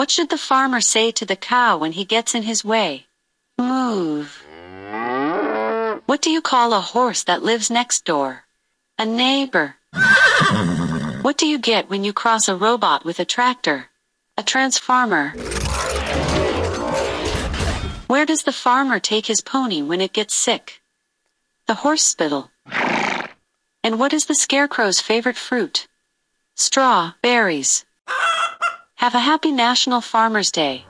[0.00, 3.04] What should the farmer say to the cow when he gets in his way?
[3.58, 4.42] Move.
[6.06, 8.44] What do you call a horse that lives next door?
[8.98, 9.76] A neighbor.
[11.20, 13.90] What do you get when you cross a robot with a tractor?
[14.38, 15.34] A transformer.
[18.06, 20.80] Where does the farmer take his pony when it gets sick?
[21.66, 22.50] The horse spittle.
[23.84, 25.88] And what is the scarecrow's favorite fruit?
[26.54, 27.84] Straw berries.
[29.00, 30.84] Have a happy National Farmers Day.